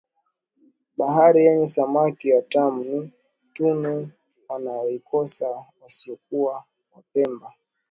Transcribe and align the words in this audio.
Bahari 0.97 1.45
yenye 1.45 1.67
samaki 1.67 2.33
watamu 2.33 2.83
ni 2.83 3.11
tunu 3.53 4.11
wanayoikosa 4.49 5.65
wasiokuwa 5.81 6.63
Wapemba 6.95 7.53